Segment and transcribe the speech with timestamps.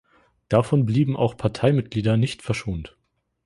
[0.49, 2.97] Davon blieben auch Parteimitglieder nicht verschont.